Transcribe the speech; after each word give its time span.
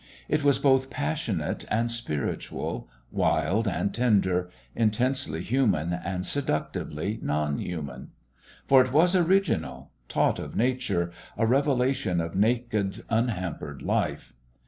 It 0.27 0.43
was 0.43 0.57
both 0.57 0.89
passionate 0.89 1.63
and 1.69 1.91
spiritual, 1.91 2.89
wild 3.11 3.67
and 3.67 3.93
tender, 3.93 4.49
intensely 4.75 5.43
human 5.43 5.93
and 5.93 6.25
seductively 6.25 7.19
non 7.21 7.59
human. 7.59 8.07
For 8.65 8.83
it 8.83 8.91
was 8.91 9.15
original, 9.15 9.91
taught 10.09 10.39
of 10.39 10.55
Nature, 10.55 11.11
a 11.37 11.45
revelation 11.45 12.19
of 12.19 12.35
naked, 12.35 13.03
unhampered 13.11 13.83
life. 13.83 14.33